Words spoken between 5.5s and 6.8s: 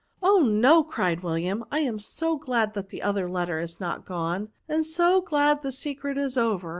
the secret is over.